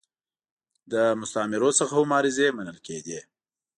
له 0.91 1.03
مستعمرو 1.21 1.69
څخه 1.79 1.93
هم 1.99 2.09
عریضې 2.17 2.47
منل 2.57 2.77
کېدې. 2.87 3.19